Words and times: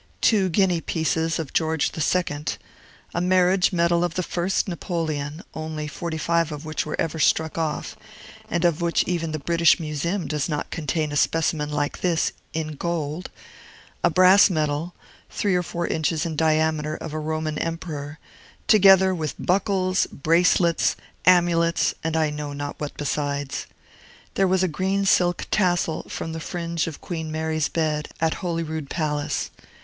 two 0.19 0.49
guinea 0.49 0.81
pieces 0.81 1.37
of 1.37 1.53
George 1.53 1.91
II.; 1.95 2.43
a 3.13 3.21
marriage 3.21 3.71
medal 3.71 4.03
of 4.03 4.15
the 4.15 4.23
first 4.23 4.67
Napoleon, 4.67 5.43
only 5.53 5.87
forty 5.87 6.17
five 6.17 6.51
of 6.51 6.65
which 6.65 6.87
were 6.87 6.99
ever 6.99 7.19
struck 7.19 7.55
off, 7.55 7.95
and 8.49 8.65
of 8.65 8.81
which 8.81 9.03
even 9.03 9.31
the 9.31 9.37
British 9.37 9.79
Museum 9.79 10.25
does 10.27 10.49
not 10.49 10.71
contain 10.71 11.11
a 11.11 11.15
specimen 11.15 11.69
like 11.69 12.01
this, 12.01 12.31
in 12.51 12.69
gold; 12.77 13.29
a 14.03 14.09
brass 14.09 14.49
medal, 14.49 14.95
three 15.29 15.53
or 15.53 15.61
four 15.61 15.85
inches 15.85 16.25
in 16.25 16.35
diameter, 16.35 16.95
of 16.95 17.13
a 17.13 17.19
Roman 17.19 17.59
emperor; 17.59 18.17
together 18.67 19.13
with 19.13 19.35
buckles, 19.37 20.07
bracelets, 20.07 20.95
amulets, 21.27 21.93
and 22.03 22.17
I 22.17 22.31
know 22.31 22.53
not 22.53 22.79
what 22.79 22.97
besides. 22.97 23.67
There 24.33 24.47
was 24.47 24.63
a 24.63 24.67
green 24.67 25.05
silk 25.05 25.45
tassel 25.51 26.07
from 26.09 26.33
the 26.33 26.39
fringe 26.39 26.87
of 26.87 27.01
Queen 27.01 27.31
Mary's 27.31 27.69
bed 27.69 28.07
at 28.19 28.33
Holyrood 28.41 28.89
Palace. 28.89 29.51